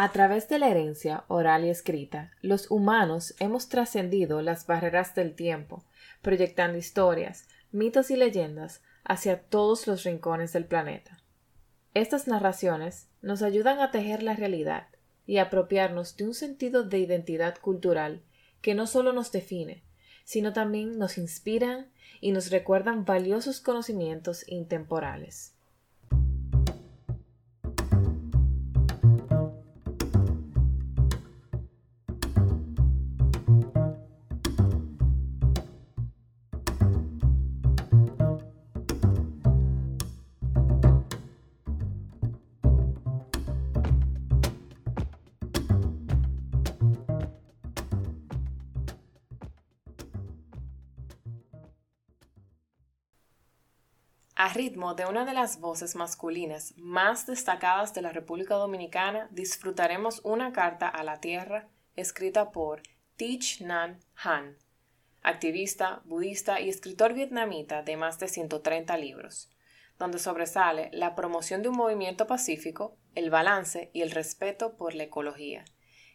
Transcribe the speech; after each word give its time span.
A 0.00 0.12
través 0.12 0.48
de 0.48 0.60
la 0.60 0.68
herencia 0.68 1.24
oral 1.26 1.64
y 1.64 1.70
escrita, 1.70 2.30
los 2.40 2.70
humanos 2.70 3.34
hemos 3.40 3.68
trascendido 3.68 4.42
las 4.42 4.64
barreras 4.64 5.16
del 5.16 5.34
tiempo, 5.34 5.82
proyectando 6.22 6.78
historias, 6.78 7.48
mitos 7.72 8.12
y 8.12 8.16
leyendas 8.16 8.80
hacia 9.02 9.42
todos 9.42 9.88
los 9.88 10.04
rincones 10.04 10.52
del 10.52 10.66
planeta. 10.66 11.18
Estas 11.94 12.28
narraciones 12.28 13.08
nos 13.22 13.42
ayudan 13.42 13.80
a 13.80 13.90
tejer 13.90 14.22
la 14.22 14.36
realidad 14.36 14.86
y 15.26 15.38
apropiarnos 15.38 16.16
de 16.16 16.26
un 16.26 16.34
sentido 16.34 16.84
de 16.84 17.00
identidad 17.00 17.58
cultural 17.58 18.22
que 18.62 18.76
no 18.76 18.86
solo 18.86 19.12
nos 19.12 19.32
define, 19.32 19.82
sino 20.22 20.52
también 20.52 20.96
nos 21.00 21.18
inspiran 21.18 21.90
y 22.20 22.30
nos 22.30 22.52
recuerdan 22.52 23.04
valiosos 23.04 23.60
conocimientos 23.60 24.48
intemporales. 24.48 25.57
A 54.40 54.52
ritmo 54.52 54.94
de 54.94 55.04
una 55.04 55.24
de 55.24 55.34
las 55.34 55.58
voces 55.58 55.96
masculinas 55.96 56.72
más 56.76 57.26
destacadas 57.26 57.92
de 57.92 58.02
la 58.02 58.12
República 58.12 58.54
Dominicana, 58.54 59.26
disfrutaremos 59.32 60.20
una 60.22 60.52
carta 60.52 60.88
a 60.88 61.02
la 61.02 61.18
tierra 61.18 61.68
escrita 61.96 62.52
por 62.52 62.82
Thich 63.16 63.60
Nhat 63.62 64.00
Hanh, 64.14 64.56
activista, 65.24 66.02
budista 66.04 66.60
y 66.60 66.68
escritor 66.68 67.14
vietnamita 67.14 67.82
de 67.82 67.96
más 67.96 68.20
de 68.20 68.28
130 68.28 68.96
libros, 68.96 69.50
donde 69.98 70.20
sobresale 70.20 70.88
la 70.92 71.16
promoción 71.16 71.64
de 71.64 71.70
un 71.70 71.76
movimiento 71.76 72.28
pacífico, 72.28 72.96
el 73.16 73.30
balance 73.30 73.90
y 73.92 74.02
el 74.02 74.12
respeto 74.12 74.76
por 74.76 74.94
la 74.94 75.02
ecología, 75.02 75.64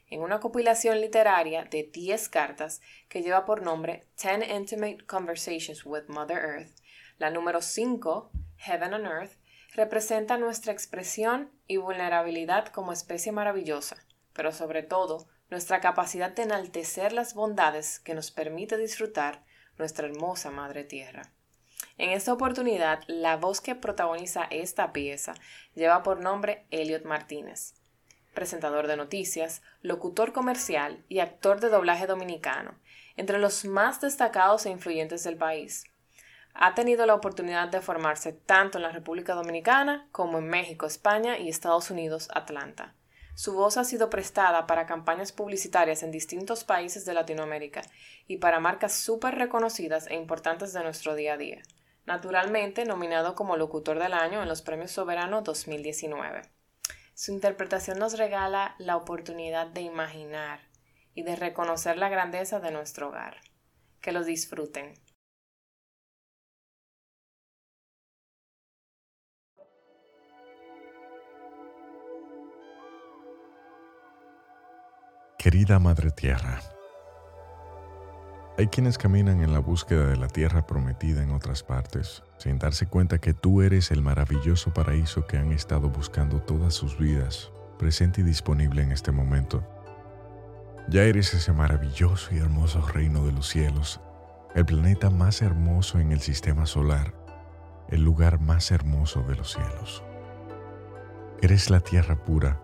en 0.07 0.21
una 0.21 0.39
compilación 0.39 1.01
literaria 1.01 1.65
de 1.65 1.89
10 1.91 2.29
cartas 2.29 2.79
que 3.09 3.21
lleva 3.21 3.43
por 3.43 3.63
nombre 3.63 4.07
Ten 4.15 4.49
Intimate 4.49 5.05
Conversations 5.07 5.85
with 5.85 6.03
Mother 6.07 6.37
Earth, 6.37 6.82
la 7.23 7.29
número 7.29 7.61
5, 7.61 8.31
Heaven 8.57 8.95
on 8.95 9.05
Earth, 9.05 9.37
representa 9.75 10.37
nuestra 10.37 10.73
expresión 10.73 11.49
y 11.67 11.77
vulnerabilidad 11.77 12.67
como 12.67 12.91
especie 12.91 13.31
maravillosa, 13.31 13.95
pero 14.33 14.51
sobre 14.51 14.83
todo 14.83 15.25
nuestra 15.49 15.79
capacidad 15.79 16.33
de 16.33 16.43
enaltecer 16.43 17.13
las 17.13 17.33
bondades 17.33 18.01
que 18.01 18.13
nos 18.13 18.31
permite 18.31 18.75
disfrutar 18.75 19.45
nuestra 19.77 20.05
hermosa 20.05 20.51
Madre 20.51 20.83
Tierra. 20.83 21.31
En 21.97 22.09
esta 22.09 22.33
oportunidad, 22.33 22.99
la 23.07 23.37
voz 23.37 23.61
que 23.61 23.73
protagoniza 23.73 24.43
esta 24.51 24.91
pieza 24.91 25.33
lleva 25.75 26.03
por 26.03 26.19
nombre 26.19 26.65
Elliot 26.71 27.05
Martínez, 27.05 27.75
presentador 28.33 28.87
de 28.87 28.97
noticias, 28.97 29.61
locutor 29.81 30.33
comercial 30.33 31.05
y 31.07 31.19
actor 31.19 31.61
de 31.61 31.69
doblaje 31.69 32.05
dominicano, 32.05 32.77
entre 33.15 33.39
los 33.39 33.63
más 33.63 34.01
destacados 34.01 34.65
e 34.65 34.71
influyentes 34.71 35.23
del 35.23 35.37
país 35.37 35.85
ha 36.53 36.75
tenido 36.75 37.05
la 37.05 37.15
oportunidad 37.15 37.69
de 37.69 37.81
formarse 37.81 38.33
tanto 38.33 38.77
en 38.77 38.83
la 38.83 38.91
República 38.91 39.33
Dominicana 39.33 40.07
como 40.11 40.37
en 40.37 40.47
México, 40.47 40.85
España 40.85 41.37
y 41.37 41.49
Estados 41.49 41.89
Unidos, 41.89 42.29
Atlanta. 42.33 42.95
Su 43.35 43.53
voz 43.53 43.77
ha 43.77 43.83
sido 43.83 44.11
prestada 44.11 44.67
para 44.67 44.85
campañas 44.85 45.31
publicitarias 45.31 46.03
en 46.03 46.11
distintos 46.11 46.63
países 46.63 47.03
de 47.05 47.15
Latinoamérica 47.15 47.81
y 48.27 48.37
para 48.37 48.59
marcas 48.59 48.93
súper 48.93 49.35
reconocidas 49.35 50.05
e 50.07 50.15
importantes 50.15 50.71
de 50.71 50.83
nuestro 50.83 51.15
día 51.15 51.33
a 51.33 51.37
día. 51.37 51.61
Naturalmente, 52.05 52.85
nominado 52.85 53.33
como 53.33 53.57
Locutor 53.57 53.97
del 53.97 54.13
Año 54.13 54.43
en 54.43 54.49
los 54.49 54.61
Premios 54.61 54.91
Soberano 54.91 55.41
2019. 55.41 56.43
Su 57.15 57.31
interpretación 57.31 57.97
nos 57.97 58.17
regala 58.17 58.75
la 58.77 58.97
oportunidad 58.97 59.67
de 59.67 59.81
imaginar 59.81 60.59
y 61.15 61.23
de 61.23 61.35
reconocer 61.35 61.97
la 61.97 62.09
grandeza 62.09 62.59
de 62.59 62.71
nuestro 62.71 63.09
hogar. 63.09 63.37
Que 64.01 64.11
lo 64.11 64.23
disfruten. 64.23 64.93
Querida 75.43 75.77
Madre 75.77 76.09
Tierra, 76.09 76.61
hay 78.57 78.67
quienes 78.67 78.97
caminan 78.97 79.43
en 79.43 79.51
la 79.51 79.59
búsqueda 79.59 80.07
de 80.07 80.15
la 80.15 80.29
tierra 80.29 80.65
prometida 80.65 81.21
en 81.21 81.31
otras 81.31 81.63
partes, 81.63 82.23
sin 82.37 82.59
darse 82.59 82.87
cuenta 82.87 83.17
que 83.17 83.33
tú 83.33 83.61
eres 83.61 83.91
el 83.91 84.01
maravilloso 84.01 84.73
paraíso 84.73 85.27
que 85.27 85.35
han 85.35 85.51
estado 85.51 85.89
buscando 85.89 86.41
todas 86.41 86.73
sus 86.73 86.97
vidas, 86.97 87.51
presente 87.77 88.21
y 88.21 88.23
disponible 88.23 88.83
en 88.83 88.93
este 88.93 89.11
momento. 89.11 89.67
Ya 90.87 91.03
eres 91.03 91.33
ese 91.33 91.51
maravilloso 91.51 92.33
y 92.33 92.37
hermoso 92.37 92.79
reino 92.79 93.25
de 93.25 93.33
los 93.33 93.49
cielos, 93.49 93.99
el 94.55 94.63
planeta 94.65 95.09
más 95.09 95.41
hermoso 95.41 95.99
en 95.99 96.13
el 96.13 96.21
sistema 96.21 96.65
solar, 96.65 97.13
el 97.89 98.01
lugar 98.01 98.39
más 98.39 98.71
hermoso 98.71 99.23
de 99.23 99.35
los 99.35 99.51
cielos. 99.51 100.05
Eres 101.41 101.69
la 101.69 101.81
tierra 101.81 102.23
pura, 102.23 102.62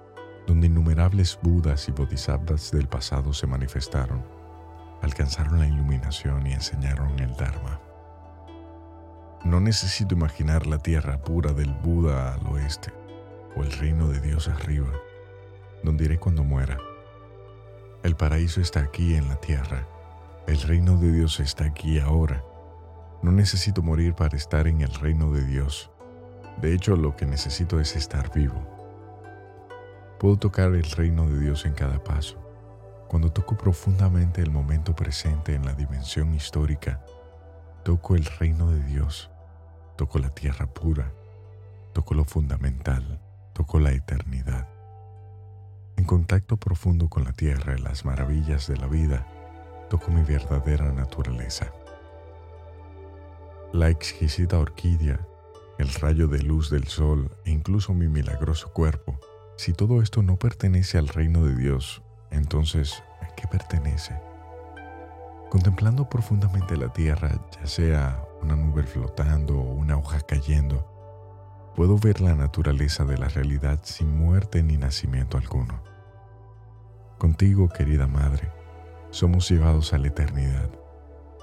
donde 0.50 0.66
innumerables 0.66 1.38
budas 1.44 1.88
y 1.90 1.92
bodhisattvas 1.92 2.72
del 2.72 2.88
pasado 2.88 3.34
se 3.34 3.46
manifestaron, 3.46 4.26
alcanzaron 5.04 5.60
la 5.60 5.68
iluminación 5.68 6.48
y 6.48 6.54
enseñaron 6.54 7.20
el 7.20 7.36
Dharma. 7.36 7.80
No 9.46 9.60
necesito 9.60 10.16
imaginar 10.16 10.66
la 10.66 10.80
tierra 10.80 11.22
pura 11.22 11.54
del 11.54 11.72
Buda 11.72 12.34
al 12.34 12.48
oeste 12.48 12.92
o 13.56 13.62
el 13.62 13.72
reino 13.74 14.08
de 14.08 14.22
Dios 14.22 14.48
arriba, 14.48 14.90
donde 15.84 16.06
iré 16.06 16.18
cuando 16.18 16.44
muera. 16.44 16.80
El 18.02 18.16
paraíso 18.16 18.60
está 18.60 18.80
aquí 18.80 19.14
en 19.14 19.28
la 19.28 19.36
tierra, 19.36 19.86
el 20.48 20.60
reino 20.64 20.98
de 20.98 21.12
Dios 21.12 21.40
está 21.40 21.66
aquí 21.66 22.00
ahora. 22.00 22.44
No 23.22 23.32
necesito 23.32 23.84
morir 23.84 24.16
para 24.16 24.36
estar 24.36 24.66
en 24.66 24.82
el 24.82 24.96
reino 24.96 25.32
de 25.32 25.46
Dios. 25.46 25.92
De 26.60 26.74
hecho, 26.74 26.96
lo 26.96 27.16
que 27.16 27.28
necesito 27.28 27.80
es 27.80 27.96
estar 27.96 28.34
vivo. 28.34 28.79
Puedo 30.20 30.36
tocar 30.36 30.74
el 30.76 30.84
reino 30.84 31.30
de 31.30 31.40
Dios 31.40 31.66
en 31.66 31.74
cada 31.74 32.04
paso. 32.04 32.38
Cuando 33.08 33.32
toco 33.32 33.58
profundamente 33.58 34.42
el 34.42 34.52
momento 34.52 34.94
presente 34.94 35.56
en 35.56 35.64
la 35.64 35.74
dimensión 35.74 36.34
histórica, 36.34 37.02
toco 37.86 38.18
el 38.18 38.26
reino 38.26 38.70
de 38.70 38.84
Dios, 38.84 39.32
toco 39.96 40.20
la 40.20 40.30
tierra 40.30 40.68
pura, 40.68 41.14
toco 41.94 42.16
lo 42.16 42.26
fundamental, 42.26 43.22
toco 43.54 43.80
la 43.80 43.94
eternidad. 43.94 44.68
En 45.96 46.04
contacto 46.04 46.58
profundo 46.58 47.08
con 47.08 47.24
la 47.24 47.32
tierra 47.32 47.76
y 47.78 47.82
las 47.82 48.04
maravillas 48.04 48.68
de 48.68 48.76
la 48.76 48.88
vida, 48.88 49.26
toco 49.90 50.12
mi 50.12 50.24
verdadera 50.24 50.92
naturaleza. 50.92 51.72
La 53.72 53.90
exquisita 53.90 54.60
orquídea, 54.60 55.26
el 55.78 55.88
rayo 55.94 56.28
de 56.28 56.40
luz 56.40 56.70
del 56.70 56.88
sol 56.88 57.32
e 57.46 57.52
incluso 57.52 57.94
mi 57.94 58.10
milagroso 58.10 58.74
cuerpo 58.74 59.19
si 59.60 59.74
todo 59.74 60.02
esto 60.02 60.24
no 60.24 60.38
pertenece 60.38 60.98
al 60.98 61.10
reino 61.10 61.44
de 61.44 61.54
Dios, 61.54 62.02
entonces, 62.32 63.04
¿a 63.20 63.36
qué 63.36 63.46
pertenece? 63.46 64.18
Contemplando 65.50 66.08
profundamente 66.08 66.78
la 66.78 66.94
tierra, 66.94 67.46
ya 67.60 67.68
sea 67.68 68.24
una 68.42 68.56
nube 68.56 68.84
flotando 68.84 69.60
o 69.60 69.74
una 69.74 69.98
hoja 69.98 70.22
cayendo, 70.22 70.88
puedo 71.76 71.98
ver 71.98 72.22
la 72.22 72.36
naturaleza 72.36 73.04
de 73.04 73.18
la 73.18 73.28
realidad 73.28 73.82
sin 73.84 74.18
muerte 74.18 74.64
ni 74.64 74.78
nacimiento 74.78 75.38
alguno. 75.38 75.84
Contigo, 77.18 77.68
querida 77.68 78.08
Madre, 78.08 78.50
somos 79.10 79.50
llevados 79.52 79.92
a 79.92 79.98
la 79.98 80.08
eternidad, 80.08 80.70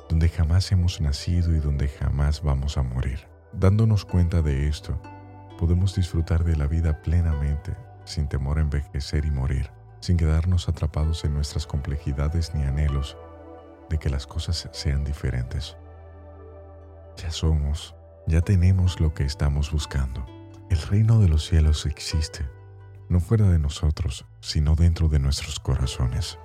donde 0.08 0.30
jamás 0.30 0.72
hemos 0.72 1.02
nacido 1.02 1.54
y 1.54 1.58
donde 1.58 1.88
jamás 1.88 2.42
vamos 2.42 2.78
a 2.78 2.82
morir. 2.82 3.28
Dándonos 3.52 4.06
cuenta 4.06 4.40
de 4.40 4.68
esto, 4.68 4.98
podemos 5.58 5.94
disfrutar 5.94 6.44
de 6.44 6.56
la 6.56 6.66
vida 6.66 7.02
plenamente 7.02 7.85
sin 8.06 8.28
temor 8.28 8.58
a 8.58 8.62
envejecer 8.62 9.26
y 9.26 9.30
morir, 9.30 9.70
sin 10.00 10.16
quedarnos 10.16 10.68
atrapados 10.68 11.24
en 11.24 11.34
nuestras 11.34 11.66
complejidades 11.66 12.54
ni 12.54 12.62
anhelos 12.62 13.18
de 13.90 13.98
que 13.98 14.08
las 14.08 14.26
cosas 14.26 14.68
sean 14.72 15.04
diferentes. 15.04 15.76
Ya 17.16 17.30
somos, 17.30 17.94
ya 18.26 18.40
tenemos 18.40 19.00
lo 19.00 19.12
que 19.12 19.24
estamos 19.24 19.70
buscando. 19.70 20.24
El 20.70 20.78
reino 20.78 21.20
de 21.20 21.28
los 21.28 21.46
cielos 21.46 21.86
existe, 21.86 22.48
no 23.08 23.20
fuera 23.20 23.48
de 23.48 23.58
nosotros, 23.58 24.26
sino 24.40 24.74
dentro 24.74 25.08
de 25.08 25.18
nuestros 25.18 25.60
corazones, 25.60 26.38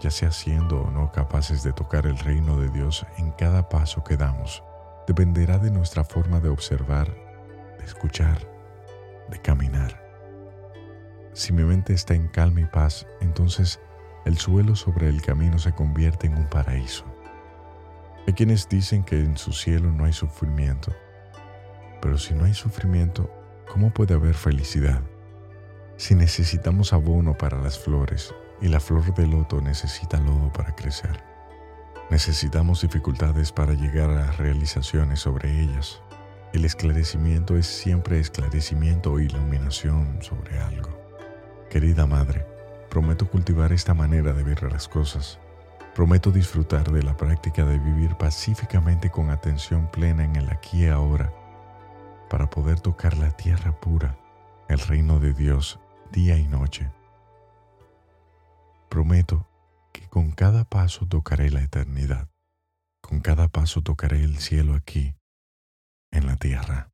ya 0.00 0.10
sea 0.10 0.32
siendo 0.32 0.80
o 0.80 0.90
no 0.90 1.12
capaces 1.12 1.62
de 1.62 1.72
tocar 1.72 2.06
el 2.06 2.18
reino 2.18 2.56
de 2.58 2.70
Dios 2.70 3.06
en 3.18 3.32
cada 3.32 3.68
paso 3.68 4.02
que 4.02 4.16
damos, 4.16 4.62
dependerá 5.06 5.58
de 5.58 5.70
nuestra 5.70 6.04
forma 6.04 6.40
de 6.40 6.48
observar, 6.48 7.14
de 7.78 7.84
escuchar, 7.84 8.38
de 9.28 9.40
caminar. 9.40 9.99
Si 11.32 11.52
mi 11.52 11.62
mente 11.62 11.92
está 11.92 12.14
en 12.14 12.28
calma 12.28 12.60
y 12.60 12.64
paz, 12.64 13.06
entonces 13.20 13.80
el 14.24 14.36
suelo 14.38 14.74
sobre 14.74 15.08
el 15.08 15.22
camino 15.22 15.58
se 15.58 15.72
convierte 15.72 16.26
en 16.26 16.36
un 16.36 16.48
paraíso. 16.48 17.04
Hay 18.26 18.34
quienes 18.34 18.68
dicen 18.68 19.02
que 19.04 19.18
en 19.18 19.36
su 19.36 19.52
cielo 19.52 19.90
no 19.92 20.04
hay 20.04 20.12
sufrimiento, 20.12 20.92
pero 22.02 22.18
si 22.18 22.34
no 22.34 22.44
hay 22.44 22.54
sufrimiento, 22.54 23.30
¿cómo 23.70 23.92
puede 23.92 24.14
haber 24.14 24.34
felicidad? 24.34 25.02
Si 25.96 26.14
necesitamos 26.14 26.92
abono 26.92 27.36
para 27.36 27.60
las 27.60 27.78
flores 27.78 28.34
y 28.60 28.68
la 28.68 28.80
flor 28.80 29.14
de 29.14 29.26
loto 29.26 29.60
necesita 29.60 30.18
lodo 30.18 30.52
para 30.52 30.74
crecer, 30.74 31.22
necesitamos 32.10 32.82
dificultades 32.82 33.52
para 33.52 33.72
llegar 33.72 34.10
a 34.10 34.32
realizaciones 34.32 35.20
sobre 35.20 35.60
ellas. 35.60 36.02
El 36.52 36.64
esclarecimiento 36.64 37.56
es 37.56 37.66
siempre 37.66 38.18
esclarecimiento 38.18 39.12
o 39.12 39.20
iluminación 39.20 40.18
sobre 40.20 40.58
algo. 40.58 40.99
Querida 41.70 42.04
Madre, 42.04 42.44
prometo 42.90 43.30
cultivar 43.30 43.72
esta 43.72 43.94
manera 43.94 44.32
de 44.32 44.42
ver 44.42 44.64
las 44.64 44.88
cosas. 44.88 45.38
Prometo 45.94 46.32
disfrutar 46.32 46.90
de 46.90 47.04
la 47.04 47.16
práctica 47.16 47.64
de 47.64 47.78
vivir 47.78 48.16
pacíficamente 48.16 49.08
con 49.10 49.30
atención 49.30 49.88
plena 49.88 50.24
en 50.24 50.34
el 50.34 50.50
aquí 50.50 50.84
y 50.84 50.88
ahora, 50.88 51.32
para 52.28 52.50
poder 52.50 52.80
tocar 52.80 53.16
la 53.16 53.30
tierra 53.30 53.78
pura, 53.78 54.18
el 54.68 54.80
reino 54.80 55.20
de 55.20 55.32
Dios, 55.32 55.78
día 56.10 56.36
y 56.38 56.48
noche. 56.48 56.90
Prometo 58.88 59.46
que 59.92 60.08
con 60.08 60.32
cada 60.32 60.64
paso 60.64 61.06
tocaré 61.06 61.50
la 61.50 61.62
eternidad, 61.62 62.28
con 63.00 63.20
cada 63.20 63.46
paso 63.46 63.80
tocaré 63.80 64.24
el 64.24 64.38
cielo 64.38 64.74
aquí, 64.74 65.14
en 66.10 66.26
la 66.26 66.34
tierra. 66.34 66.90